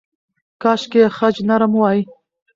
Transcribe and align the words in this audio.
کاشکې 0.61 1.03
خج 1.17 1.35
نرم 1.49 1.73
وای. 1.77 1.99